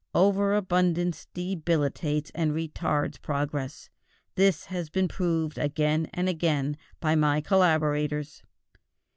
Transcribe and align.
Over 0.15 0.55
abundance 0.55 1.27
debilitates 1.31 2.31
and 2.33 2.53
retards 2.53 3.21
progress; 3.21 3.91
this 4.33 4.65
has 4.65 4.89
been 4.89 5.07
proved 5.07 5.59
again 5.59 6.07
and 6.11 6.27
again 6.27 6.75
by 6.99 7.13
my 7.15 7.39
collaborators. 7.39 8.41